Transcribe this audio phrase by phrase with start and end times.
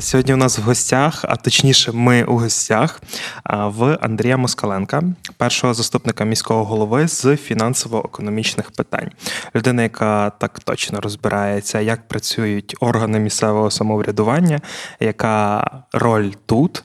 [0.00, 3.02] Сьогодні у нас в гостях, а точніше, ми у гостях
[3.44, 5.02] в Андрія Москаленка,
[5.36, 9.10] першого заступника міського голови з фінансово-економічних питань.
[9.56, 14.60] Людина, яка так точно розбирається, як працюють органи місцевого самоврядування,
[15.00, 16.84] яка роль тут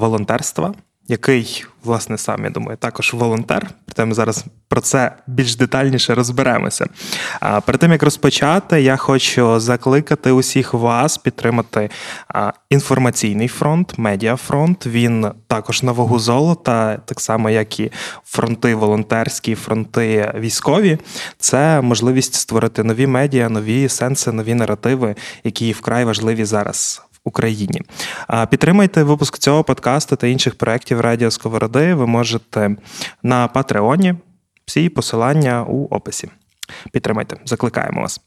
[0.00, 0.74] волонтерства
[1.08, 3.70] який, власне, сам я думаю, також волонтер.
[3.84, 6.86] Проте ми зараз про це більш детальніше розберемося.
[7.40, 11.90] А перед тим як розпочати, я хочу закликати усіх вас підтримати
[12.70, 14.86] інформаційний фронт, медіафронт.
[14.86, 17.92] Він також на вагу золота, так само як і
[18.24, 20.98] фронти волонтерські, фронти військові.
[21.38, 27.82] Це можливість створити нові медіа, нові сенси, нові наративи, які вкрай важливі зараз Україні.
[28.50, 31.94] Підтримайте випуск цього подкасту та інших проєктів Радіо Сковороди.
[31.94, 32.76] Ви можете
[33.22, 34.14] на Патреоні.
[34.66, 36.28] Всі посилання у описі.
[36.92, 38.20] Підтримайте, закликаємо вас.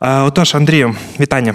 [0.00, 1.54] Отож, Андрію, вітання.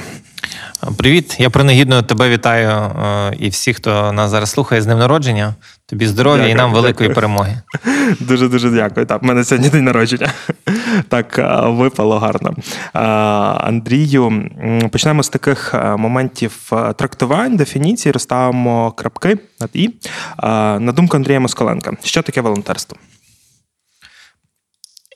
[0.98, 5.56] Привіт, я принагідно тебе вітаю е, і всіх, хто нас зараз слухає з ним народження.
[5.86, 7.16] Тобі здоров'я і нам великої дякую.
[7.16, 7.58] перемоги.
[8.20, 9.06] Дуже дуже дякую.
[9.06, 10.32] Так, в мене сьогодні день народження.
[11.10, 12.54] Так е, випало гарно.
[12.96, 13.00] Е,
[13.68, 14.50] Андрію,
[14.92, 19.90] почнемо з таких моментів трактувань, дефініцій, розставимо крапки над і.
[20.80, 22.98] На думку Андрія Москаленка, що таке волонтерство?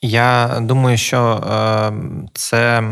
[0.06, 1.44] Я думаю, що
[2.34, 2.84] це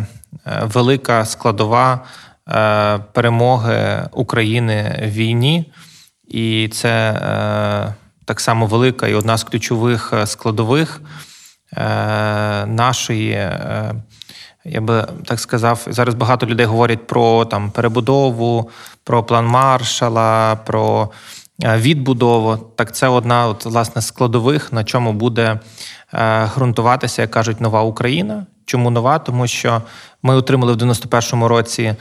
[0.45, 2.02] велика складова
[2.50, 5.73] Е, перемоги України в війні,
[6.28, 7.94] і це е,
[8.25, 11.02] так само велика і одна з ключових е, складових
[12.67, 13.50] нашої.
[14.66, 18.70] Я би так сказав, зараз багато людей говорять про там перебудову,
[19.04, 21.10] про план маршала, про
[21.59, 22.58] відбудову.
[22.58, 25.59] Так, це одна от, власне складових, на чому буде
[26.55, 28.45] ґрунтуватися, як кажуть, нова Україна.
[28.65, 29.19] Чому нова?
[29.19, 29.81] Тому що
[30.23, 31.95] ми отримали в 91-му році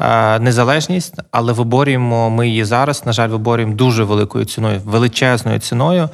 [0.00, 3.06] Е, незалежність, але виборюємо ми її зараз.
[3.06, 6.08] На жаль, виборюємо дуже великою ціною, величезною ціною.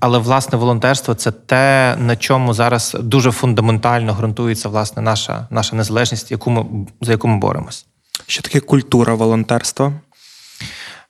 [0.00, 6.30] Але власне волонтерство це те, на чому зараз дуже фундаментально ґрунтується власне наша наша незалежність,
[6.30, 6.66] яку ми
[7.00, 7.86] за яку ми боремось.
[8.26, 9.92] Що таке культура волонтерства?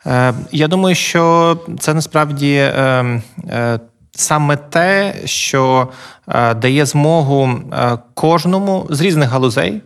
[0.07, 2.55] Е, Я думаю, що це насправді.
[2.55, 3.81] Е, е,
[4.15, 5.89] Саме те, що
[6.57, 7.61] дає змогу
[8.15, 9.83] кожному з різних галузей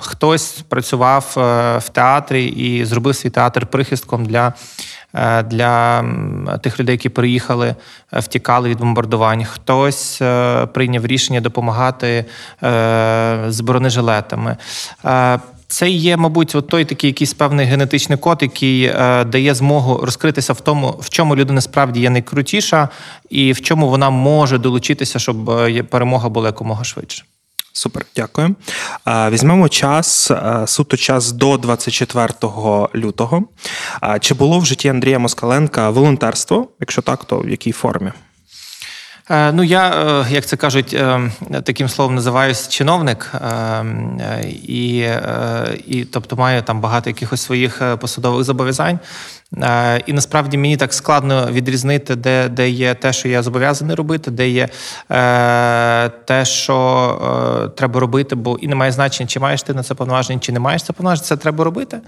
[0.00, 1.32] хтось працював
[1.86, 4.52] в театрі і зробив свій театр прихистком для
[5.44, 6.04] для
[6.62, 7.74] тих людей, які приїхали,
[8.12, 9.44] втікали від бомбардувань.
[9.44, 10.22] Хтось
[10.72, 12.24] прийняв рішення допомагати
[13.48, 14.56] з бронежилетами.
[15.68, 18.92] Це є, мабуть, от той такий якийсь певний генетичний код, який
[19.26, 22.88] дає змогу розкритися в тому, в чому людина справді є найкрутіша,
[23.30, 25.44] і в чому вона може долучитися, щоб
[25.90, 27.24] перемога була якомога швидше.
[27.72, 28.54] Супер, дякую.
[29.06, 30.30] Візьмемо час,
[30.66, 32.28] суто час до 24
[32.94, 33.44] лютого.
[34.20, 36.68] Чи було в житті Андрія Москаленка волонтерство?
[36.80, 38.12] Якщо так, то в якій формі?
[39.30, 41.30] Е, ну, я, е, як це кажуть, е,
[41.62, 43.32] таким словом називаюсь чиновник,
[44.62, 45.08] і,
[45.86, 48.98] і тобто маю там багато якихось своїх посадових зобов'язань.
[49.62, 54.30] Е, і насправді мені так складно відрізнити, де де є те, що я зобов'язаний робити,
[54.30, 54.68] де є
[55.10, 59.94] е, те, що е, треба робити, бо і немає значення, чи маєш ти на це
[59.94, 61.98] повноваження, чи не маєш це повноваження, це треба робити.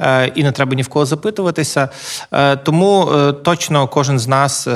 [0.00, 1.88] Е, І не треба ні в кого запитуватися.
[2.32, 4.72] Е, Тому е, точно кожен з нас, е,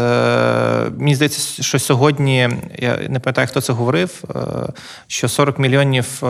[0.99, 2.49] мені здається, що сьогодні,
[2.79, 4.39] я не пам'ятаю, хто це говорив, е,
[5.07, 6.23] що 40 мільйонів,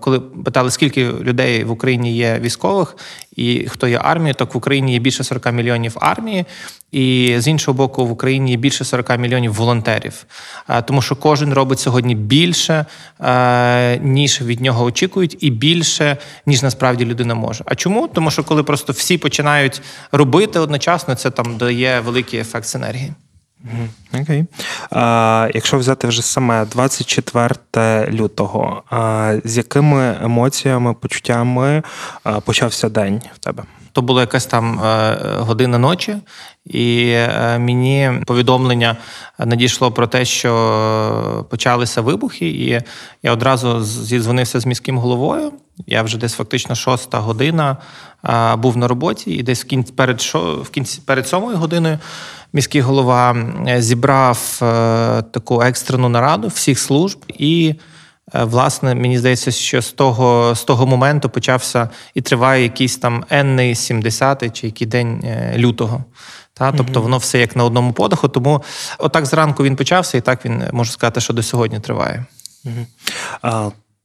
[0.00, 2.96] коли питали, скільки людей в Україні є військових
[3.36, 6.44] і хто є армією, так в Україні є більше 40 мільйонів армії,
[6.92, 10.26] і з іншого боку, в Україні є більше 40 мільйонів волонтерів.
[10.84, 12.86] Тому що кожен робить сьогодні більше,
[14.00, 16.16] ніж від нього очікують, і більше,
[16.46, 17.64] ніж насправді людина може.
[17.66, 18.08] А чому?
[18.08, 19.82] Тому що коли просто всі починають
[20.12, 23.12] робити одночасно, це там дає великий ефект синергії.
[24.22, 24.44] Окей.
[24.90, 31.82] А, Якщо взяти вже саме 24 лютого, а, з якими емоціями, почуттями
[32.24, 33.62] а, почався день в тебе?
[33.92, 36.16] То була якась там е, година ночі,
[36.64, 38.96] і е, мені повідомлення
[39.38, 42.80] надійшло про те, що почалися вибухи, і
[43.22, 45.52] я одразу зідзвонився з міським головою.
[45.86, 47.76] Я вже десь фактично шоста година
[48.58, 51.98] був на роботі, і десь в кінці перед шо, в кінці перед сьомою годиною
[52.52, 53.36] міський голова
[53.68, 54.64] е, зібрав е,
[55.22, 57.74] таку екстрену нараду всіх служб і.
[58.34, 63.24] Е, Власне, мені здається, що з того з того моменту почався і триває якийсь там
[63.30, 65.24] енний 70-й чи який день
[65.56, 66.04] лютого.
[66.54, 68.28] Та, тобто воно все як на одному подиху.
[68.28, 68.62] Тому
[68.98, 72.24] отак зранку він почався, і так він можу сказати, що до сьогодні триває.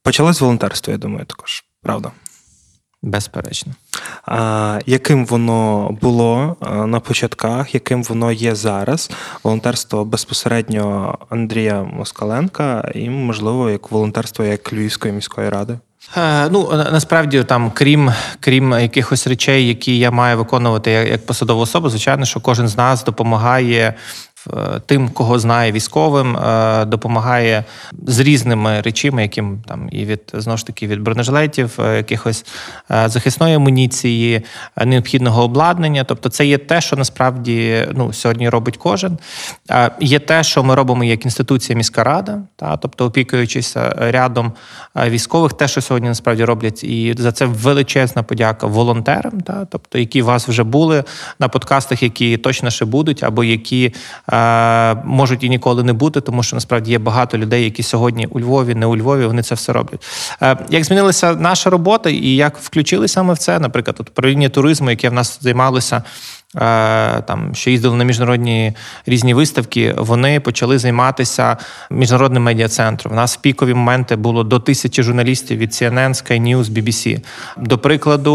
[0.03, 2.11] Почалось волонтерство, я думаю, також, правда.
[3.03, 3.73] Безперечно.
[4.25, 6.55] А, Яким воно було
[6.85, 9.11] на початках, яким воно є зараз?
[9.43, 15.79] Волонтерство безпосередньо Андрія Москаленка і, можливо, як волонтерство як Львівської міської ради?
[16.17, 21.89] Е, Ну насправді там, крім крім якихось речей, які я маю виконувати як, посадова особа,
[21.89, 23.93] звичайно, що кожен з нас допомагає е,
[24.85, 27.63] тим, кого знає військовим, е, допомагає
[28.07, 32.45] з різними речами, яким там і від знову ж таки від бронежилетів, е, якихось
[32.91, 34.41] е, захисної амуніції,
[34.75, 36.03] е, необхідного обладнання.
[36.03, 39.17] Тобто, це є те, що насправді ну сьогодні робить кожен.
[39.71, 44.51] Е, Є те, що ми робимо як інституція міська рада, та тобто опікуючись е, рядом
[44.97, 49.99] е, військових, те, що сьогодні насправді роблять, і за це величезна подяка волонтерам, та тобто,
[49.99, 51.03] які у вас вже були
[51.39, 53.93] на подкастах, які точно ще будуть, або які
[54.30, 54.30] е,
[55.05, 58.75] можуть і ніколи не бути, тому що насправді є багато людей, які сьогодні у Львові,
[58.75, 60.05] не у Львові, вони це все роблять.
[60.41, 65.09] Е, як змінилася наша робота, і як включилися ми в це, наприклад, управління туризму, яке
[65.09, 66.03] в нас займалося.
[66.55, 68.73] Е, Там що їздили на міжнародні
[69.05, 71.57] різні виставки, вони почали займатися
[71.89, 73.13] міжнародним медіа-центром.
[73.13, 77.19] У нас в пікові моменти було до тисячі журналістів від CNN, Sky News, BBC.
[77.57, 78.33] До прикладу,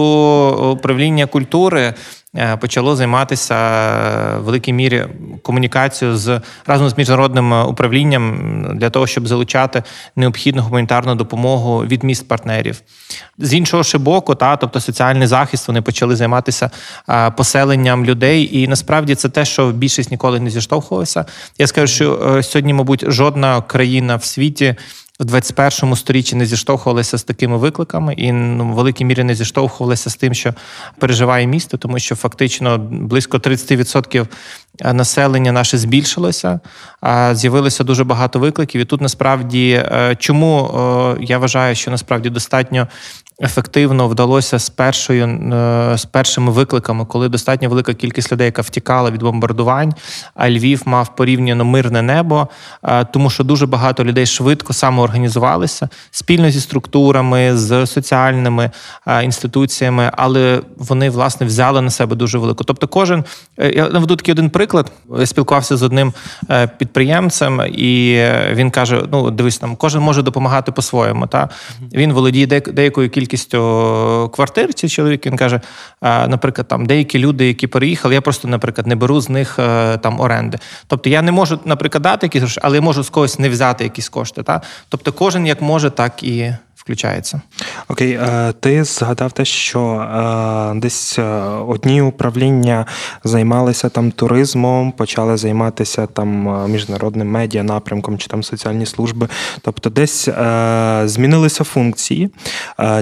[0.72, 1.94] управління культури.
[2.34, 5.06] Е, Почало займатися е, в великій мірі
[5.42, 9.82] комунікацією з разом з міжнародним управлінням для того, щоб залучати
[10.16, 12.80] необхідну гуманітарну допомогу від міст партнерів.
[13.38, 16.70] З іншого ще боку, та тобто соціальний захист, вони почали займатися
[17.36, 18.58] поселенням людей.
[18.58, 21.24] І насправді це те, що більшість ніколи не зіштовхувалася.
[21.58, 24.76] Я скажу, що е, сьогодні, мабуть, жодна країна в світі.
[25.20, 30.10] В 21 сторіччі не зіштовхувалися з такими викликами, і ну, в великій мірі не зіштовхувалися
[30.10, 30.54] з тим, що
[30.98, 34.26] переживає місто, тому що фактично близько 30%
[34.84, 36.60] населення наше збільшилося,
[37.00, 38.80] а з'явилося дуже багато викликів.
[38.80, 42.88] І тут насправді е, чому е, я вважаю, що насправді достатньо
[43.42, 49.10] ефективно вдалося з першою е, з першими викликами, коли достатньо велика кількість людей, яка втікала
[49.10, 49.94] від бомбардувань,
[50.34, 52.48] а Львів мав порівняно мирне небо,
[52.82, 58.70] е, тому що дуже багато людей швидко самоорганізувалися спільно зі структурами, з соціальними
[59.06, 62.64] е, інституціями, але вони власне взяли на себе дуже велику.
[62.64, 63.24] Тобто, кожен
[63.58, 64.92] я наведу такий один приклад.
[65.18, 66.12] Я спілкувався з одним
[66.78, 68.22] підприємцем, і
[68.52, 71.26] він каже: Ну, дивись, там кожен може допомагати по-своєму.
[71.26, 71.48] Та
[71.92, 73.25] він володіє деякою кількістю
[74.30, 74.74] квартир.
[74.74, 75.60] Ці чоловік він каже:
[76.02, 79.98] е, наприклад, там деякі люди, які переїхали, я просто, наприклад, не беру з них е,
[79.98, 80.58] там оренди.
[80.86, 83.84] Тобто я не можу, наприклад, дати якісь гроші, але я можу з когось не взяти
[83.84, 84.42] якісь кошти.
[84.42, 84.60] Та?
[84.88, 86.52] Тобто, кожен як може, так і
[86.86, 87.40] включається.
[87.88, 91.22] Окей, е, ти згадав те, що е, десь е,
[91.68, 92.86] одні управління
[93.24, 99.28] займалися там туризмом, почали займатися там міжнародним медіа напрямком чи там соціальні служби.
[99.62, 100.28] Тобто, десь
[101.04, 102.30] змінилися функції.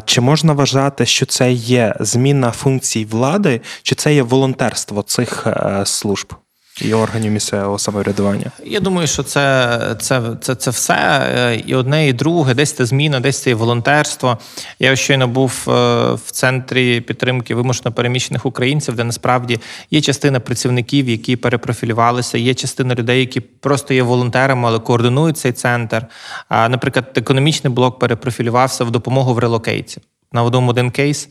[0.05, 5.47] Чи можна вважати, що це є зміна функцій влади, чи це є волонтерство цих
[5.85, 6.35] служб?
[6.83, 8.51] І органів місцевого самоврядування.
[8.65, 10.95] Я думаю, що це, це, це, це все
[11.37, 12.55] е, і одне, і друге.
[12.55, 14.39] Десь це зміна, десь це і волонтерство.
[14.79, 15.71] Я щойно був е,
[16.13, 22.95] в центрі підтримки вимушено переміщених українців, де насправді є частина працівників, які перепрофілювалися, є частина
[22.95, 26.07] людей, які просто є волонтерами, але координують цей центр.
[26.51, 30.01] Наприклад, економічний блок перепрофілювався в допомогу в релокейті.
[30.35, 31.29] Наведемо один кейс.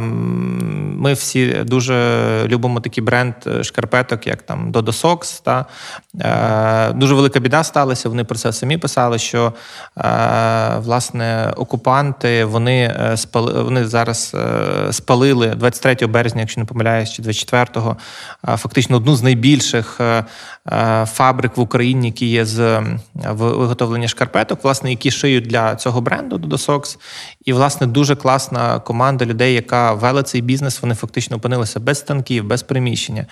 [0.00, 1.94] Ми всі дуже
[2.48, 5.42] любимо такий бренд е, шкарпеток, як там Dodo Socks.
[5.42, 5.66] Та
[6.20, 8.08] Е, дуже велика біда сталася.
[8.08, 9.18] Вони про це самі писали.
[9.18, 9.52] Що
[9.98, 14.36] е, власне окупанти вони спали, вони зараз
[14.90, 17.96] спалили 23 березня, якщо не помиляюсь, чи 24-го,
[18.48, 20.00] е, фактично одну з найбільших
[21.04, 22.82] фабрик в Україні, які є з
[23.14, 26.98] виготовлення шкарпеток, власне, які шиють для цього бренду Dodo Socks.
[27.44, 30.82] І власне дуже класна команда людей, яка вела цей бізнес.
[30.82, 33.26] Вони фактично опинилися без станків, без приміщення.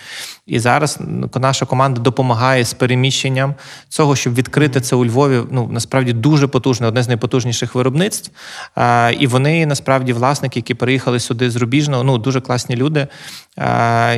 [0.45, 0.99] І зараз
[1.35, 3.55] наша команда допомагає з переміщенням
[3.89, 5.41] цього, щоб відкрити це у Львові.
[5.51, 8.31] Ну насправді дуже потужне, одне з найпотужніших виробництв.
[9.19, 13.07] І вони насправді власники, які переїхали сюди з рубіжного, ну дуже класні люди.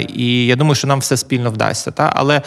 [0.07, 1.91] І я думаю, що нам все спільно вдасться.
[1.91, 2.11] Та?
[2.15, 2.41] Але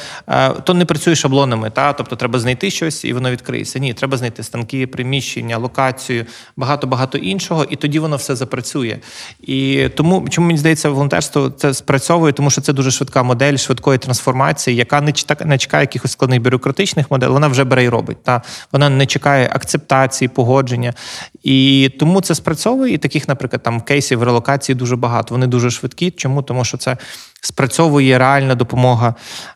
[0.64, 1.70] то не працює шаблонами.
[1.70, 1.92] Та?
[1.92, 3.78] Тобто треба знайти щось і воно відкриється.
[3.78, 8.98] Ні, треба знайти станки, приміщення, локацію, багато багато іншого, і тоді воно все запрацює.
[9.40, 13.98] І тому, чому мені здається, волонтерство це спрацьовує, тому що це дуже швидка модель швидкої
[13.98, 18.22] трансформації, яка не чекає, не чекає якихось складних бюрократичних моделей, вона вже бере і робить.
[18.22, 20.94] Та вона не чекає акцептації, погодження.
[21.42, 22.94] І тому це спрацьовує.
[22.94, 25.34] І таких, наприклад, там кейсів релокації дуже багато.
[25.34, 26.10] Вони дуже швидкі.
[26.10, 26.42] Чому?
[26.42, 26.96] Тому що це
[27.40, 29.14] спрацьовує реальна допомога,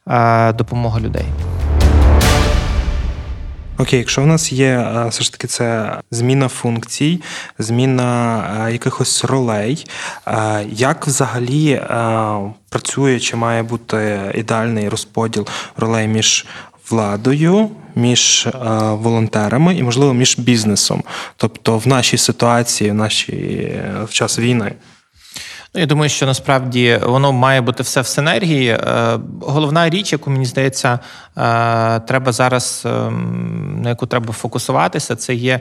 [0.09, 1.25] е, допомога людей.
[3.83, 7.23] Окей, якщо в нас є е, все ж таки це зміна функцій,
[7.59, 9.87] зміна е, якихось ролей,
[10.27, 11.83] е, як взагалі
[12.69, 15.47] працює чи має бути ідеальний розподіл
[15.77, 16.47] ролей між
[16.91, 18.49] владою, між
[18.91, 21.03] волонтерами і, можливо, між бізнесом,
[21.37, 23.73] тобто в нашій ситуації, в нашій
[24.05, 24.73] в час війни?
[25.75, 28.69] Ну, я думаю, що насправді воно має бути все в синергії.
[28.69, 30.99] Е, головна річ, яку мені здається,
[31.39, 35.61] е, треба зараз ем, на яку треба фокусуватися, це є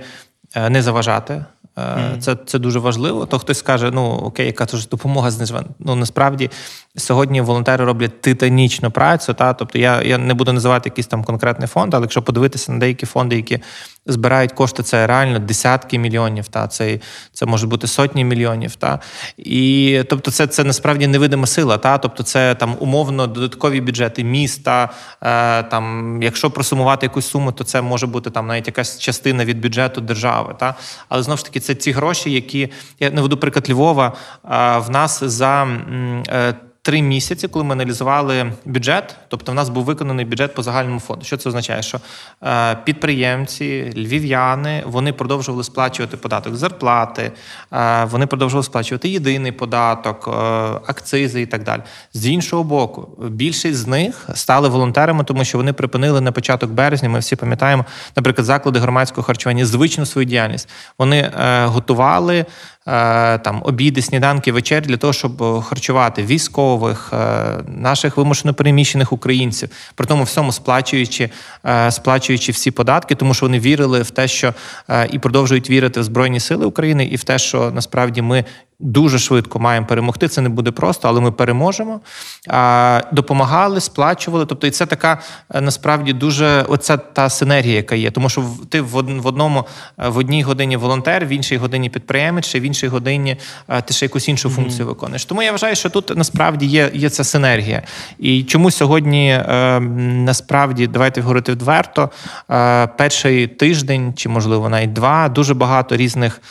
[0.56, 1.46] е, не заважати.
[1.76, 2.18] Mm.
[2.18, 3.26] Це це дуже важливо.
[3.26, 5.64] То хтось скаже, ну окей, яка ж допомога знижена.
[5.80, 6.50] Ну насправді
[6.98, 9.34] сьогодні волонтери роблять титанічну працю.
[9.34, 12.80] Та тобто я я не буду називати якийсь там конкретний фонд, але якщо подивитися на
[12.80, 13.60] деякі фонди, які
[14.06, 16.48] збирають кошти, це реально десятки мільйонів.
[16.48, 17.00] Та це
[17.34, 18.76] це може бути сотні мільйонів.
[18.76, 19.00] Та
[19.38, 21.78] і тобто, це це насправді невидима сила.
[21.78, 24.90] Та тобто, це там умовно додаткові бюджети міста.
[25.22, 29.62] Е, там, якщо просумувати якусь суму, то це може бути там навіть якась частина від
[29.62, 30.56] бюджету держави.
[30.60, 30.76] Та
[31.10, 34.14] але знову ж таки, це ці гроші, які я наведу приклад Львова.
[34.46, 35.68] Е, в нас за.
[36.30, 41.00] Е, три місяці, коли ми аналізували бюджет, тобто в нас був виконаний бюджет по загальному
[41.00, 41.26] фонду.
[41.26, 41.82] Що це означає?
[41.82, 42.00] Що
[42.44, 47.32] е, підприємці, львів'яни вони продовжували сплачувати податок зарплати,
[47.74, 50.32] е, вони продовжували сплачувати єдиний податок, е,
[50.88, 51.82] акцизи і так далі.
[52.14, 57.10] З іншого боку, більшість з них стали волонтерами, тому що вони припинили на початок березня.
[57.10, 57.86] Ми всі пам'ятаємо,
[58.16, 60.70] наприклад, заклади громадського харчування звичну свою діяльність.
[60.98, 61.32] Вони
[61.66, 62.46] готували
[62.86, 67.18] там обіди, сніданки, вечер для того, щоб е, харчувати військових, е,
[67.68, 71.30] наших вимушено переміщених українців, при тому всьому сплачуючи
[71.90, 74.54] сплачуючи всі податки, тому що вони вірили в те, що
[75.12, 78.46] і продовжують вірити в Збройні Сили України, і в те, що насправді ми
[78.82, 80.28] дуже швидко маємо перемогти.
[80.28, 82.00] Це не буде просто, але ми переможемо.
[83.12, 84.46] Допомагали, сплачували.
[84.46, 85.20] Тобто, і це така
[85.54, 88.12] е, насправді дуже оця та синергія, яка є.
[88.12, 89.66] Тому що ти в одному
[90.00, 93.38] е, в одній годині волонтер, в іншій годині підприємець, ще в іншій годині
[93.70, 94.56] е, ти ще якусь іншу mm-hmm.
[94.56, 95.26] функцію виконуєш.
[95.26, 97.82] Тому я вважаю, що тут насправді є є ця синергія.
[98.20, 99.44] І чому сьогодні
[100.00, 102.10] насправді давайте говорити відверто,
[102.98, 106.42] перший тиждень чи можливо навіть два дуже багато різних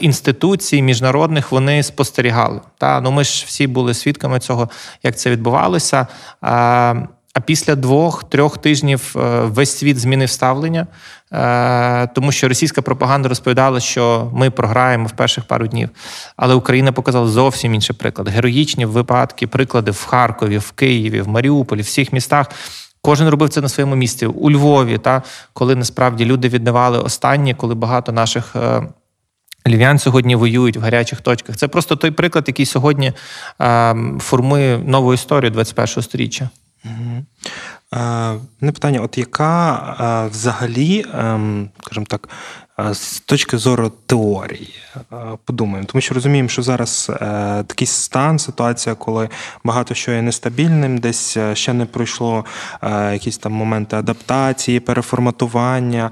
[0.00, 2.60] інституцій міжнародних вони спостерігали.
[2.78, 4.68] Та ну ми ж всі були свідками цього,
[5.02, 6.06] як це відбувалося.
[6.40, 6.94] А
[7.36, 10.86] а після двох-трьох тижнів е, весь світ змінив ставлення,
[11.32, 15.88] е, тому що російська пропаганда розповідала, що ми програємо в перших пару днів.
[16.36, 18.28] Але Україна показала зовсім інший приклад.
[18.28, 22.46] Героїчні випадки, приклади в Харкові, в Києві, в Маріуполі, в всіх містах.
[23.00, 27.74] Кожен робив це на своєму місці у Львові, та коли насправді люди віддавали останні, коли
[27.74, 28.82] багато наших е,
[29.66, 31.56] Львів'ян сьогодні воюють в гарячих точках.
[31.56, 33.12] Це просто той приклад, який сьогодні
[34.18, 36.48] формує нову історію 21-го сторіччя.
[36.84, 37.24] Угу.
[38.60, 42.28] Не питання: от яка е, взагалі, ем, скажімо так,
[42.78, 44.74] з точки зору теорії
[45.44, 47.16] подумаємо, тому що розуміємо, що зараз е,
[47.66, 49.28] такий стан, ситуація, коли
[49.64, 52.44] багато що є нестабільним, десь е, ще не пройшло
[52.82, 56.10] е, якісь там моменти адаптації, переформатування.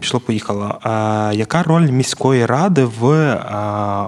[0.00, 0.78] Пішло, поїхало.
[1.32, 3.34] Яка роль міської ради в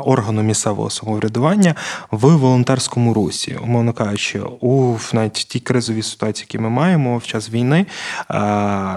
[0.05, 1.75] органу місцевого самоврядування
[2.11, 7.51] в волонтерському русі, умовно кажучи, у навіть тій кризовій ситуації, які ми маємо в час
[7.51, 7.87] війни,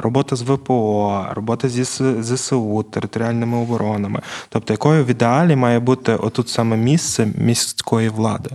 [0.02, 1.84] робота з ВПО, робота зі
[2.22, 4.22] ЗСУ територіальними оборонами.
[4.50, 8.50] Тобто, якою в ідеалі має бути отут саме місце міської влади?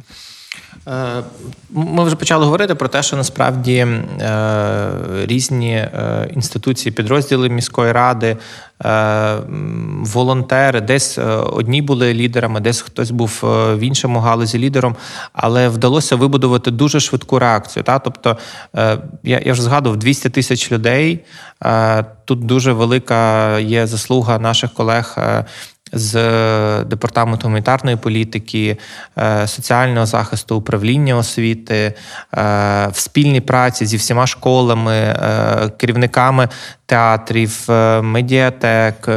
[0.89, 1.23] Е,
[1.71, 4.91] ми вже почали говорити про те, що насправді е,
[5.25, 8.37] різні е, інституції, підрозділи міської ради,
[10.01, 11.19] волонтери, десь
[11.53, 14.97] одні були лідерами, десь хтось був в іншому галузі лідером,
[15.33, 17.83] але вдалося вибудувати дуже швидку реакцію.
[17.83, 17.99] Та?
[17.99, 18.37] Тобто,
[19.23, 21.21] я я вже згадував 200 тисяч людей.
[22.25, 25.19] Тут дуже велика є заслуга наших колег
[25.95, 26.15] з
[26.85, 28.77] департаменту гуманітарної політики,
[29.19, 31.95] е, соціального захисту, управління освіти, е,
[32.93, 36.49] в спільній праці зі всіма школами, е, керівниками
[36.87, 37.65] театрів,
[38.03, 39.09] медіатек,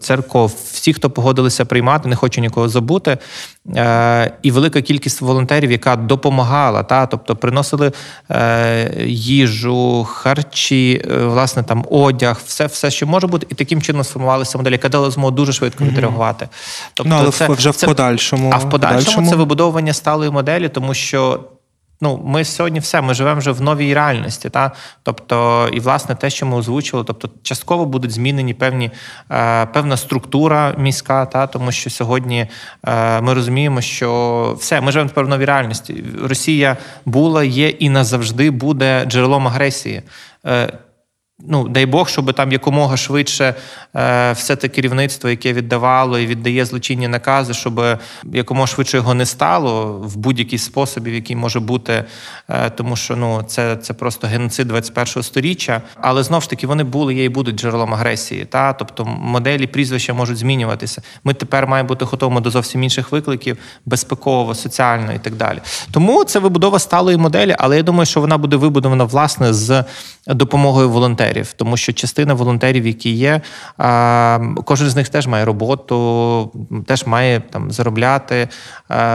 [0.00, 3.18] церков, всі, хто погодилися приймати, не хочу нікого забути.
[4.42, 7.92] І велика кількість волонтерів, яка допомагала, та тобто приносили
[9.06, 14.72] їжу, харчі, власне там одяг, все, все, що може бути, і таким чином сформувалася модель,
[14.72, 16.48] яка дала змогу дуже швидко відреагувати.
[16.94, 18.50] Тобто, ну, але це, вже в подальшому.
[18.54, 21.40] А в подальшому, подальшому це вибудовування сталої моделі, тому що
[22.00, 24.50] ну, ми сьогодні все, ми живемо вже в новій реальності.
[24.50, 24.72] Та?
[25.02, 28.90] Тобто, і власне те, що ми озвучили, тобто частково будуть змінені певні,
[29.30, 31.46] е, певна структура міська, та?
[31.46, 32.46] тому що сьогодні
[32.86, 36.04] е, ми розуміємо, що все, ми живемо тепер в новій реальності.
[36.22, 40.02] Росія була, є і назавжди буде джерелом агресії.
[40.46, 40.78] Е,
[41.38, 43.54] Ну, дай Бог, щоб там якомога швидше
[43.96, 47.98] е, все те керівництво, яке віддавало і віддає злочинні накази, щоб
[48.32, 52.04] якомога швидше його не стало в будь-який спосіб, який може бути,
[52.48, 55.82] е, тому що ну це це просто геноцид 21-го сторіччя.
[56.00, 58.44] Але знов ж таки вони були, є і будуть джерелом агресії.
[58.44, 61.02] Та тобто моделі прізвища можуть змінюватися.
[61.24, 65.58] Ми тепер маємо бути готовими до зовсім інших викликів, безпеково, соціально і так далі.
[65.90, 69.84] Тому це вибудова сталої моделі, але я думаю, що вона буде вибудована власне з
[70.26, 71.23] допомогою волонтерів,
[71.56, 73.40] тому що частина волонтерів, які є,
[74.64, 76.50] кожен з них теж має роботу,
[76.86, 78.48] теж має там заробляти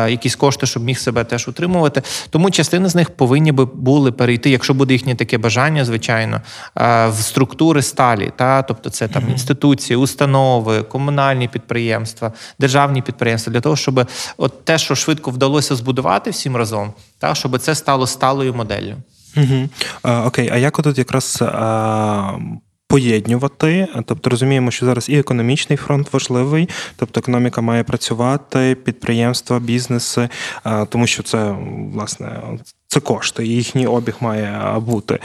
[0.08, 2.02] якісь кошти, щоб міг себе теж утримувати.
[2.30, 6.42] Тому частина з них повинні би були перейти, якщо буде їхнє таке бажання, звичайно,
[7.10, 8.32] в структури сталі.
[8.36, 14.78] Та тобто, це там інституції, установи, комунальні підприємства, державні підприємства, для того, щоб от те,
[14.78, 18.96] що швидко вдалося збудувати всім разом, та щоб це стало сталою моделлю.
[19.38, 19.70] Угу.
[20.02, 22.38] А, Окей, а як отут якраз а,
[22.88, 23.88] поєднювати?
[24.06, 30.30] Тобто розуміємо, що зараз і економічний фронт важливий, тобто економіка має працювати, підприємства, бізнеси,
[30.64, 31.56] а, тому що це
[31.94, 32.42] власне.
[32.92, 35.20] Це кошти, їхній обіг має бути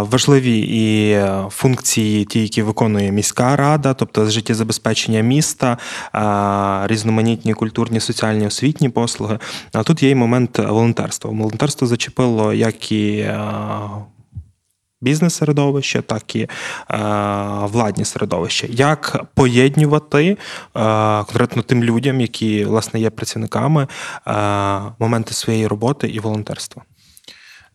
[0.00, 1.18] важливі і
[1.50, 5.78] функції, ті, які виконує міська рада, тобто життєзабезпечення міста,
[6.86, 9.38] різноманітні культурні, соціальні освітні послуги.
[9.72, 11.30] А тут є й момент волонтерства.
[11.30, 13.30] Волонтерство зачепило як і
[15.00, 16.48] бізнес-середовище, так і е,
[17.62, 18.66] владні середовища.
[18.70, 20.36] Як поєднувати е,
[21.24, 23.86] конкретно тим людям, які власне є працівниками,
[24.26, 24.32] е,
[24.98, 26.82] моменти своєї роботи і волонтерства?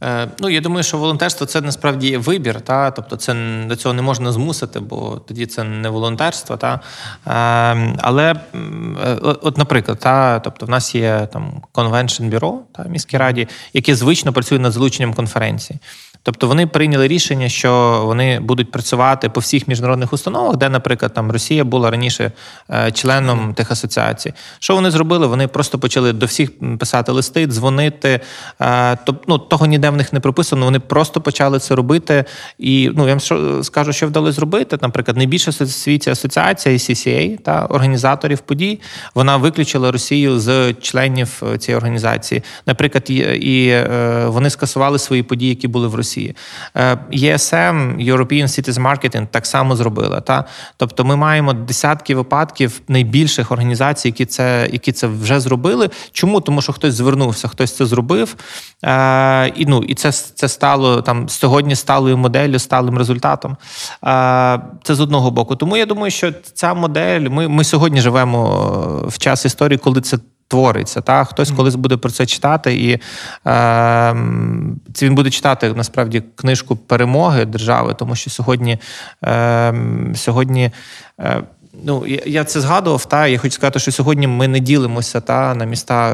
[0.04, 3.36] Е, ну, я думаю, що волонтерство це насправді вибір, та тобто це
[3.68, 6.58] до цього не можна змусити, бо тоді це не волонтерство.
[6.58, 6.80] Та
[7.28, 13.18] е, але е, от, наприклад, та тобто в нас є там конвеншн бюро та міській
[13.18, 15.80] раді, яке звично працює над залученням конференцій.
[16.24, 21.32] Тобто вони прийняли рішення, що вони будуть працювати по всіх міжнародних установах, де, наприклад, там
[21.32, 22.32] Росія була раніше
[22.70, 24.34] е, членом тих асоціацій.
[24.60, 25.28] Що вони зробили?
[25.28, 28.20] Вони просто почали до всіх писати листи, дзвонити.
[29.06, 30.66] Тобто, ну, того ніде в них не прописано.
[30.66, 32.26] Вони просто почали це робити.
[32.58, 34.78] І ну я вам скажу, що вдалося зробити.
[34.82, 38.80] Наприклад, найбільша світі асоціація CCA, та організаторів подій,
[39.16, 42.44] вона виключила Росію з членів е, цієї організації.
[42.66, 43.76] Наприклад, і,
[44.26, 46.13] вони скасували свої події, які були в Росії.
[46.14, 46.36] Росії.
[47.12, 50.22] ESM, е, European Cities Marketing, так само зробила.
[50.22, 50.46] Та?
[50.78, 55.90] Тобто ми маємо десятки випадків найбільших організацій, які це які це вже зробили.
[56.12, 56.42] Чому?
[56.42, 58.36] Тому що хтось звернувся, хтось це зробив.
[58.84, 63.58] Е, І ну, і це це стало там сьогодні сталою моделлю, сталим результатом.
[64.06, 65.56] Е, Це з одного боку.
[65.56, 70.18] Тому я думаю, що ця модель, ми, ми сьогодні живемо в час історії, коли це
[70.48, 71.02] твориться.
[71.02, 71.24] Та?
[71.24, 73.00] Хтось колись буде про це читати, і
[73.48, 74.12] е,
[75.02, 78.78] він буде читати насправді книжку перемоги держави, тому що сьогодні
[79.26, 79.74] е,
[80.16, 80.72] сьогодні.
[81.20, 81.44] Е,
[81.86, 85.66] Ну, я це згадував, та я хочу сказати, що сьогодні ми не ділимося та на
[85.66, 86.14] міста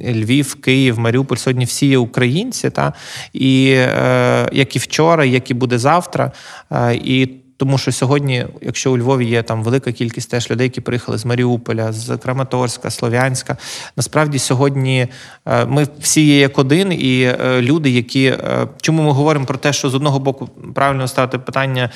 [0.00, 1.36] е, Львів, Київ, Маріуполь.
[1.36, 2.92] Сьогодні всі є українці, та
[3.32, 6.32] і е, як і вчора, як і буде завтра.
[6.72, 10.80] Е, і тому що сьогодні, якщо у Львові є там велика кількість теж людей, які
[10.80, 13.56] приїхали з Маріуполя, з Краматорська, Слов'янська,
[13.96, 15.08] насправді сьогодні
[15.46, 19.58] е, ми всі є як один, і е, люди, які е, чому ми говоримо про
[19.58, 21.90] те, що з одного боку правильно ставити питання,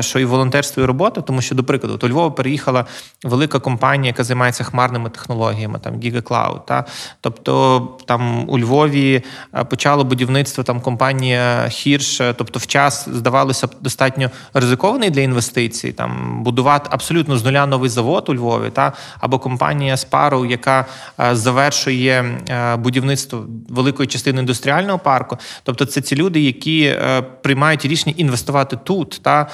[0.00, 2.84] що і волонтерство, і робота, тому що, до прикладу, до Львова переїхала
[3.24, 6.84] велика компанія, яка займається хмарними технологіями, там GigaCloud, та?
[7.20, 9.22] Тобто там у Львові
[9.70, 16.42] почало будівництво там компанія Хірш, тобто в час здавалося достатньо ризиковано ризикований для інвестицій, там
[16.42, 20.86] будувати абсолютно з нуля новий завод у Львові, та або компанія Sparrow, яка
[21.20, 25.38] е, завершує е, будівництво великої частини індустріального парку.
[25.62, 29.46] Тобто, це ці люди, які е, приймають рішення інвестувати тут, та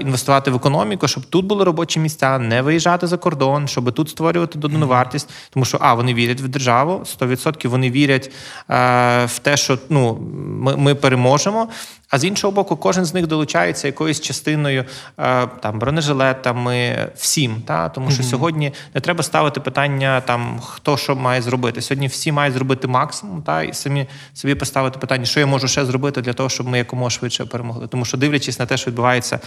[0.00, 4.58] інвестувати в економіку, щоб тут були робочі місця, не виїжджати за кордон, щоб тут створювати
[4.58, 8.30] додану вартість, тому що а вони вірять в державу, 100% вони вірять
[8.68, 10.18] в те, що ну
[10.60, 11.68] ми, ми переможемо.
[12.10, 14.84] А з іншого боку, кожен з них долучається якоюсь частиною
[15.18, 17.62] е, там бронежилетами, всім.
[17.66, 17.88] Та?
[17.88, 21.82] Тому що сьогодні не треба ставити питання, там хто що має зробити.
[21.82, 25.84] Сьогодні всі мають зробити максимум, та і самі собі поставити питання, що я можу ще
[25.84, 27.86] зробити для того, щоб ми якомога швидше перемогли.
[27.86, 29.40] Тому що дивлячись на те, що відбувається,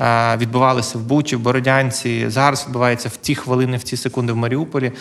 [0.00, 4.36] е, відбувалося в Бучі, в Бородянці, зараз відбувається в ті хвилини, в ті секунди в
[4.36, 4.92] Маріуполі,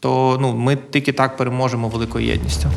[0.00, 2.70] то ну ми тільки так переможемо великою єдністю.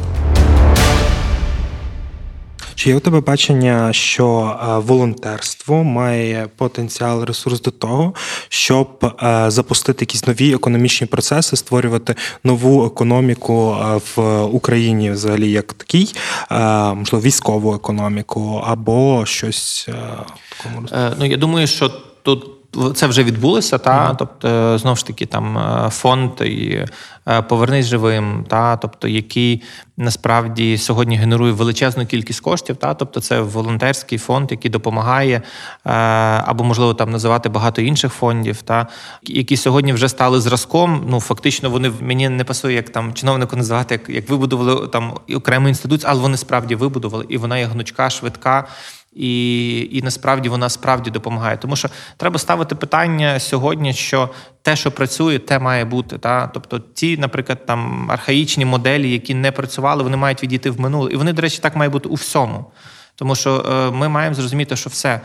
[2.80, 8.14] Чи є у тебе бачення, що е, волонтерство має потенціал ресурс до того,
[8.50, 15.74] щоб е, запустити якісь нові економічні процеси, створювати нову економіку е, в Україні, взагалі, як
[15.74, 16.16] такий,
[16.96, 21.90] можливо, військову економіку або щось в такому роз- Е, Ну я думаю, що
[22.24, 22.59] тут.
[22.96, 26.86] Це вже відбулося, та тобто е, знову ж таки там е, фонд і
[27.28, 29.64] е, повернись живим, та тобто який
[29.98, 32.76] насправді сьогодні генерує величезну кількість коштів.
[32.76, 35.42] Та тобто це волонтерський фонд, який допомагає,
[36.46, 38.88] або можливо там називати багато інших фондів, та
[39.24, 41.06] які сьогодні вже стали зразком.
[41.10, 45.68] Ну фактично, вони мені не пасує, як там чиновнику називати, як, як вибудували там окрему
[45.68, 48.68] інституцію, але вони справді вибудували, і вона є гнучка, швидка.
[49.14, 51.58] І, і насправді вона справді допомагає.
[51.58, 54.30] Тому що треба ставити питання сьогодні, що
[54.62, 56.18] те, що працює, те має бути.
[56.18, 56.48] Та?
[56.48, 61.12] Тобто, ті, наприклад, там архаїчні моделі, які не працювали, вони мають відійти в минуле.
[61.12, 62.66] І вони, до речі, так має бути у всьому.
[63.16, 65.22] Тому що е, ми маємо зрозуміти, що все.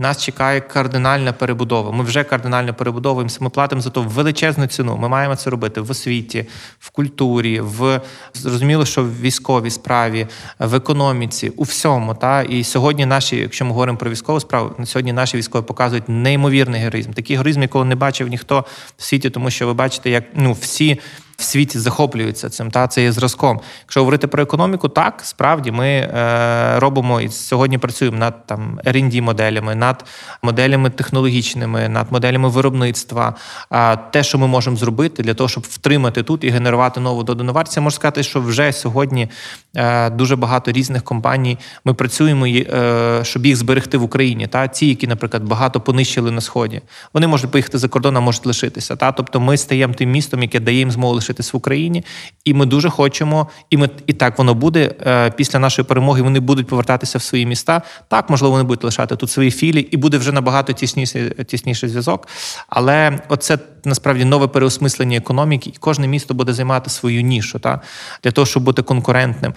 [0.00, 1.92] Нас чекає кардинальна перебудова.
[1.92, 3.38] Ми вже кардинально перебудовуємося.
[3.40, 4.96] Ми платимо за то величезну ціну.
[4.96, 6.46] Ми маємо це робити в освіті,
[6.78, 8.00] в культурі, в
[8.34, 10.26] зрозуміло, що в військовій справі,
[10.58, 12.14] в економіці, у всьому.
[12.14, 16.80] Та і сьогодні наші, якщо ми говоримо про військову справу, сьогодні наші військові показують неймовірний
[16.80, 17.12] героїзм.
[17.12, 18.64] Такий героїзм, якого не бачив ніхто
[18.96, 21.00] в світі, тому що ви бачите, як ну всі
[21.38, 22.70] в світі захоплюються цим.
[22.70, 23.60] Та це є зразком.
[23.82, 29.20] Якщо говорити про економіку, так справді ми е, робимо і сьогодні працюємо над там R&D
[29.20, 30.04] моделями, над
[30.42, 33.34] моделями технологічними, над моделями виробництва.
[33.70, 37.52] А те, що ми можемо зробити для того, щоб втримати тут і генерувати нову додану
[37.52, 39.28] вартість, можу сказати, що вже сьогодні
[39.76, 41.58] е, дуже багато різних компаній.
[41.84, 44.46] Ми працюємо, е, щоб їх зберегти в Україні.
[44.46, 46.80] Та ті, які, наприклад, багато понищили на сході,
[47.14, 48.96] вони можуть поїхати за кордон, а можуть лишитися.
[48.96, 52.04] Та тобто, ми стаємо тим містом, яке дає їм змогу лишитись в Україні,
[52.44, 56.22] і ми дуже хочемо, і ми і так воно буде е, після нашої перемоги.
[56.22, 57.82] Вони будуть повертатися в свої міста.
[58.08, 62.28] Так, можливо, вони будуть лишати тут свої філії, і буде вже набагато тісніший, тісніший зв'язок.
[62.68, 67.80] Але оце насправді нове переосмислення економіки, і кожне місто буде займати свою нішу, та
[68.24, 69.54] для того, щоб бути конкурентним.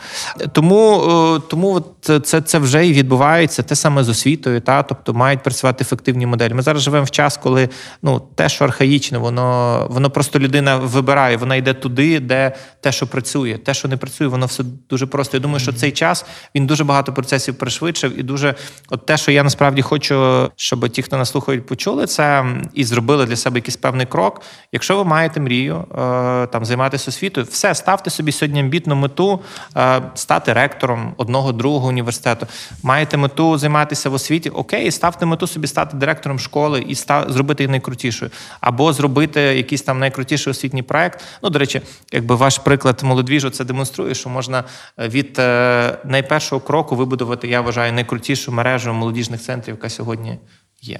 [0.52, 1.02] Тому
[1.38, 5.82] е, тому це це вже і відбувається те саме з освітою, та тобто мають працювати
[5.82, 6.54] ефективні моделі.
[6.54, 7.70] Ми зараз живемо в час, коли
[8.02, 13.08] ну те, що архаїчне, воно воно просто людина вибирає, вона йде туди, де те, що
[13.08, 15.38] працює, те, що не працює, воно все дуже просто.
[15.38, 18.56] Я думаю, що цей час він дуже багато процесів пришвидшив, і дуже
[18.90, 23.26] от те, що я насправді хочу, щоб ті, хто нас слухають, почули це і зробили
[23.26, 24.42] для себе якийсь певний крок.
[24.72, 29.40] Якщо ви маєте мрію е, там займатися освітою, все ставте собі сьогодні амбітну мету
[29.78, 32.48] е, стати ректором одного другого університету.
[32.84, 37.64] Маєте мету займатися в освіті, окей, ставте мету собі стати директором школи і став, зробити
[37.64, 41.24] її найкрутішою, або зробити якийсь там найкрутіший освітній проект.
[41.44, 44.64] Ну, до речі, якби ваш приклад молодвіжу це демонструє, що можна
[44.98, 50.38] від е, найпершого кроку вибудувати, я вважаю, найкрутішу мережу молодіжних центрів, яка сьогодні
[50.82, 51.00] є.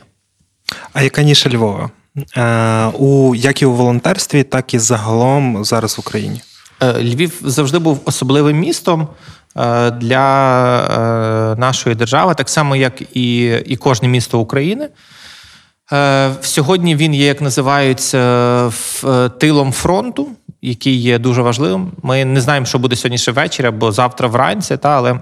[0.94, 1.90] А яка ніша Львова?
[2.38, 6.42] Е, у як і у волонтерстві, так і загалом зараз в Україні.
[6.82, 9.08] Львів завжди був особливим містом
[9.98, 14.90] для нашої держави, так само, як і, і кожне місто України.
[16.42, 18.72] Сьогодні він є, як називається,
[19.38, 20.28] тилом фронту,
[20.62, 21.92] який є дуже важливим.
[22.04, 25.20] Ми не знаємо, що буде сьогодні ще ввечері або завтра вранці, та, але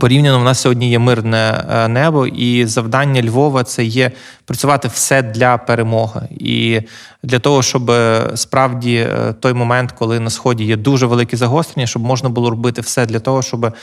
[0.00, 4.10] порівняно в нас сьогодні є мирне небо, і завдання Львова це є
[4.44, 6.28] працювати все для перемоги.
[6.30, 6.80] І
[7.22, 7.92] для того, щоб
[8.34, 9.08] справді
[9.40, 13.20] той момент, коли на сході є дуже великі загострення, щоб можна було робити все для
[13.20, 13.74] того, щоб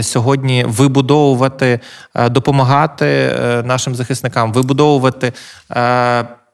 [0.00, 1.80] сьогодні вибудовувати,
[2.30, 5.32] допомагати нашим захисникам, вибудовувати.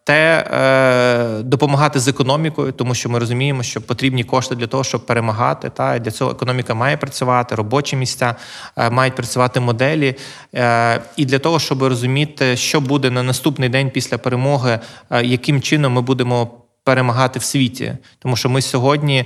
[0.07, 5.07] Те е, допомагати з економікою, тому що ми розуміємо, що потрібні кошти для того, щоб
[5.07, 5.71] перемагати.
[5.71, 8.35] Та для цього економіка має працювати, робочі місця
[8.77, 10.15] е, мають працювати моделі.
[10.55, 14.79] Е, і для того, щоб розуміти, що буде на наступний день після перемоги,
[15.11, 16.51] е, яким чином ми будемо.
[16.87, 19.25] Перемагати в світі, тому що ми сьогодні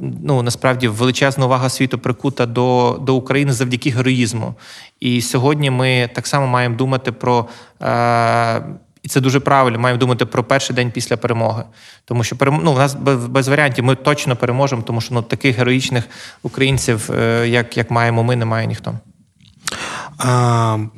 [0.00, 4.54] ну насправді величезна увага світу прикута до до України завдяки героїзму.
[5.00, 7.48] І сьогодні ми так само маємо думати про
[9.06, 9.78] і це дуже правильно.
[9.78, 11.62] Маємо думати про перший день після перемоги.
[12.04, 12.94] Тому що ну, у нас
[13.28, 16.04] без, варіантів ми точно переможемо, тому що ну, таких героїчних
[16.42, 17.10] українців,
[17.44, 18.94] як як маємо ми, немає ніхто.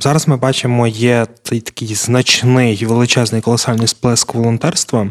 [0.00, 5.08] Зараз ми бачимо, є такий значний величезний колосальний сплеск волонтерства.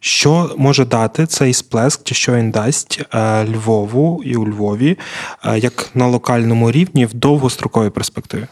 [0.00, 3.02] Що може дати цей сплеск, чи що він дасть
[3.48, 4.98] Львову і у Львові,
[5.56, 8.46] як на локальному рівні в довгостроковій перспективі?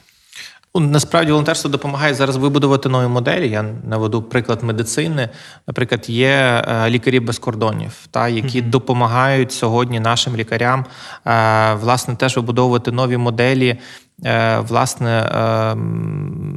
[0.75, 3.51] Ну, насправді волонтерство допомагає зараз вибудувати нові моделі.
[3.51, 5.29] Я наведу приклад медицини.
[5.67, 6.29] Наприклад, є
[6.69, 8.71] е, лікарі без кордонів, та які mm-hmm.
[8.71, 10.85] допомагають сьогодні нашим лікарям
[11.27, 13.79] е, власне теж вибудовувати нові моделі.
[14.25, 15.31] Е, власне,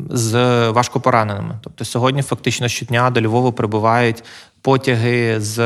[0.10, 0.34] з
[0.70, 1.60] важкопораненими.
[1.62, 4.24] Тобто сьогодні фактично щодня до Львова прибувають
[4.66, 5.58] потяги, з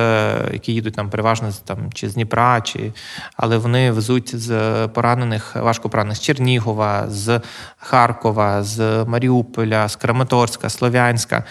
[0.54, 2.94] які їдуть там переважно там чи з Дніпра, чи
[3.36, 7.42] але вони везуть з поранених важко поранених з Чернігова, з
[7.78, 11.44] Харкова, з Маріуполя, з Краматорська, Слов'янська.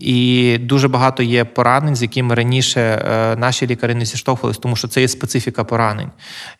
[0.00, 4.88] І дуже багато є поранень, з якими раніше е, наші лікарі не зіштовхувалися, тому що
[4.88, 6.10] це є специфіка поранень.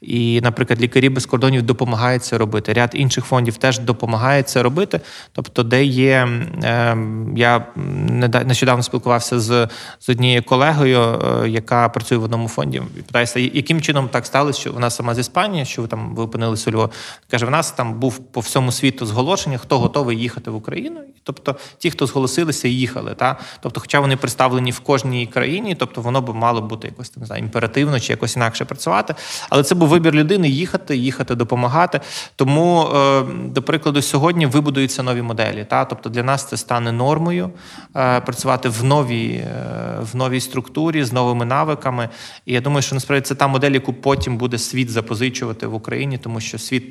[0.01, 2.73] І, наприклад, лікарі без кордонів допомагають це робити.
[2.73, 5.01] Ряд інших фондів теж допомагає це робити.
[5.33, 6.29] Тобто, де є
[6.65, 6.97] е,
[7.37, 7.67] я
[8.47, 9.69] нещодавно спілкувався з
[10.01, 12.83] з однією колегою, е, яка працює в одному фонді.
[12.99, 16.23] і Питаюся, яким чином так сталося, що вона сама з Іспанії, що ви там ви
[16.23, 16.91] опинилися у Львові.
[17.31, 21.01] Каже, в нас там був по всьому світу зголошення, хто готовий їхати в Україну.
[21.23, 23.15] Тобто, ті, хто зголосилися, їхали.
[23.27, 23.37] Та?
[23.61, 27.43] Тобто, хоча вони представлені в кожній країні, тобто воно б мало бути якось там знаю,
[27.43, 29.15] імперативно чи якось інакше працювати.
[29.51, 32.01] Але це був вибір людини їхати, їхати, допомагати.
[32.37, 35.67] Тому, е, до прикладу, сьогодні вибудуються нові моделі.
[35.71, 35.85] Та?
[35.85, 37.51] Тобто для нас це стане нормою
[37.97, 39.51] е, працювати в новій, е,
[40.13, 42.09] в новій структурі з новими навиками.
[42.47, 46.19] І я думаю, що насправді це та модель, яку потім буде світ запозичувати в Україні,
[46.19, 46.85] тому що світ.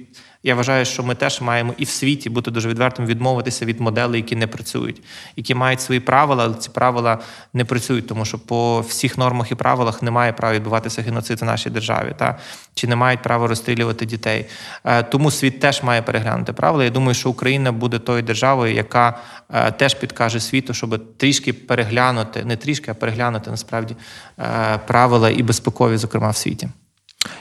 [0.46, 4.22] Я вважаю, що ми теж маємо і в світі бути дуже відвертим, відмовитися від моделей,
[4.22, 5.02] які не працюють,
[5.36, 7.20] які мають свої правила, але ці правила
[7.54, 11.70] не працюють, тому що по всіх нормах і правилах немає права відбуватися геноцид в нашій
[11.70, 12.38] державі, та
[12.74, 14.46] чи не мають права розстрілювати дітей.
[14.84, 16.84] Е, тому світ теж має переглянути правила.
[16.84, 19.18] Я думаю, що Україна буде тою державою, яка
[19.54, 23.96] е, теж підкаже світу, щоб трішки переглянути, не трішки, а переглянути насправді
[24.40, 26.70] е, правила і безпекові, зокрема в світі.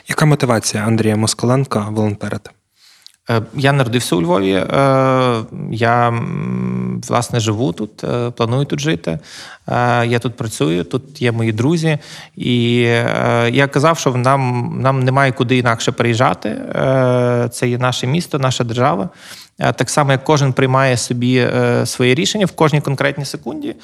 [0.08, 2.50] Яка мотивація Андрія Москаленка волонтерити?
[3.30, 4.52] Е, я народився у Львові.
[4.52, 4.64] Е,
[5.70, 6.22] я
[7.08, 9.18] власне живу тут, е, планую тут жити.
[10.06, 11.98] Я тут працюю, тут є мої друзі,
[12.36, 12.76] і
[13.50, 16.60] я казав, що нам нам немає куди інакше приїжджати.
[17.52, 19.08] Це є наше місто, наша держава.
[19.58, 21.48] Так само, як кожен приймає собі
[21.84, 23.74] своє рішення в кожній конкретній секунді,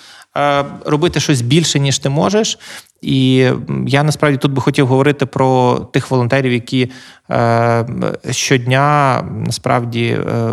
[0.85, 2.59] робити щось більше, ніж ти можеш.
[3.03, 3.49] І
[3.87, 6.91] я насправді тут би хотів говорити про тих волонтерів, які
[7.31, 7.87] е,
[8.31, 10.51] щодня насправді е,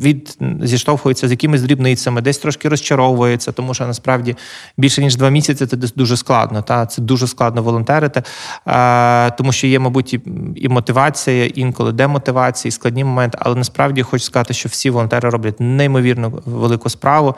[0.00, 4.36] від зіштовхуються з якимись дрібницями, десь трошки розчаровуються, тому що насправді
[4.76, 6.62] більше ніж два місяці це дуже складно.
[6.62, 8.22] Та це дуже складно волонтерити,
[8.66, 10.20] е, тому що є, мабуть, і,
[10.56, 13.38] і мотивація, інколи демотивація, і складні моменти.
[13.40, 17.34] Але насправді хочу сказати, що всі волонтери роблять неймовірно велику справу.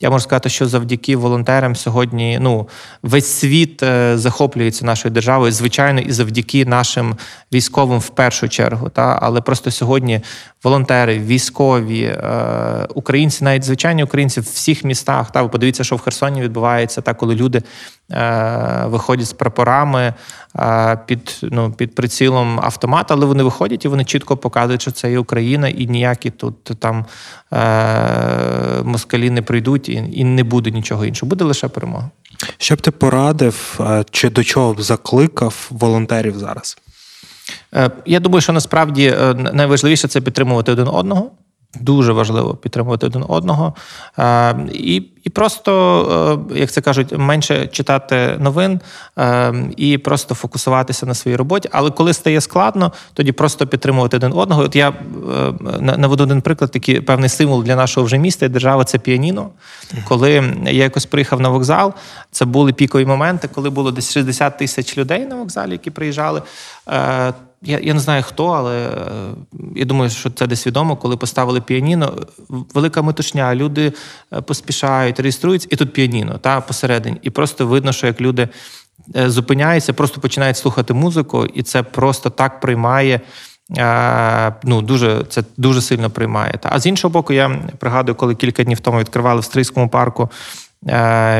[0.00, 2.68] Я можу сказати, що завдяки волонтерам сьогодні ну
[3.02, 7.16] весь світ е, захоплюється нашою державою, звичайно, і завдяки нашим
[7.52, 8.88] військовим в першу чергу.
[8.88, 10.20] Та але просто сьогодні
[10.64, 15.32] волонтери, військові, е, українці, навіть звичайні українці в всіх містах.
[15.32, 17.62] Та ви подивіться, що в Херсоні відбувається, та коли люди
[18.84, 20.14] виходять з прапорами
[21.06, 25.18] під ну, під прицілом автомата, але вони виходять і вони чітко показують, що це є
[25.18, 27.04] Україна, і ніякі тут там
[28.84, 31.30] москалі не прийдуть, і, і не буде нічого іншого.
[31.30, 32.10] Буде лише перемога.
[32.58, 36.78] Що б ти порадив, чи до чого б закликав волонтерів зараз?
[37.74, 41.30] Е, я думаю, що насправді е, найважливіше це підтримувати один одного.
[41.80, 43.74] Дуже важливо підтримувати один одного.
[44.18, 48.80] Е, і і просто, як це кажуть, менше читати новин
[49.76, 51.68] і просто фокусуватися на своїй роботі.
[51.72, 54.62] Але коли стає складно, тоді просто підтримувати один одного.
[54.62, 54.92] От я
[55.80, 59.50] наведу один приклад, такий певний символ для нашого вже міста і держави це піаніно.
[60.08, 60.32] Коли
[60.64, 61.94] я якось приїхав на вокзал,
[62.30, 66.42] це були пікові моменти, коли було десь 60 тисяч людей на вокзалі, які приїжджали
[67.62, 68.90] я я не знаю хто, але е,
[69.76, 72.14] я думаю, що це десь відомо, коли поставили піаніно.
[72.48, 73.92] Велика метушня, люди
[74.32, 77.18] е, поспішають, реєструються, і тут піаніно та посередині.
[77.22, 78.48] І просто видно, що як люди
[79.16, 83.20] е, зупиняються, просто починають слухати музику, і це просто так приймає.
[84.64, 86.58] Ну, дуже це дуже сильно приймає.
[86.62, 90.30] А з іншого боку, я пригадую, коли кілька днів тому відкривали в Стрийському парку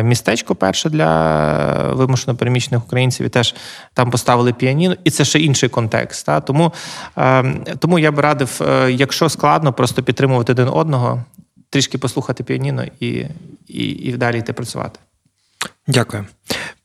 [0.03, 3.55] містечко перше для вимушено переміщених українців і теж
[3.95, 6.27] там поставили піаніно, і це ще інший контекст.
[6.27, 6.41] Та?
[6.41, 6.73] Тому
[7.19, 11.25] е, тому я б радив, е, якщо складно, просто підтримувати один одного,
[11.71, 13.27] трішки послухати піаніно і,
[13.69, 15.01] і, і далі йти працювати.
[15.87, 16.25] Дякую.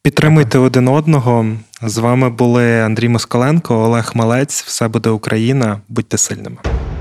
[0.02, 1.46] Підтримуйте один одного.
[1.82, 4.64] З вами були Андрій Москаленко, Олег Малець.
[4.64, 5.82] Все буде Україна.
[5.88, 6.58] Будьте сильними.